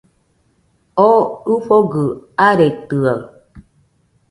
[1.11, 1.11] O
[1.53, 2.03] ɨfogɨ
[2.47, 3.21] aretɨaɨ